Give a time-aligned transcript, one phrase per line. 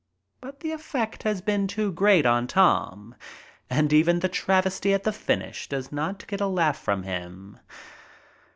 [0.41, 3.13] But the effect has been too great on Tom,
[3.69, 7.59] and even the travesty at the finish does not get a laugh from him.